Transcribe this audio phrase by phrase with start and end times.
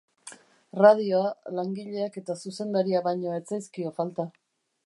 [0.81, 1.27] Radioa,
[1.59, 4.31] langileak eta zuzendaria baino ez zaizkio falta.